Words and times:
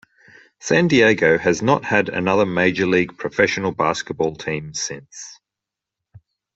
San 0.59 0.87
Diego 0.87 1.37
has 1.37 1.61
not 1.61 1.83
had 1.85 2.09
another 2.09 2.43
major 2.47 2.87
league 2.87 3.19
professional 3.19 3.71
basketball 3.71 4.35
team 4.35 4.73
since. 4.73 5.39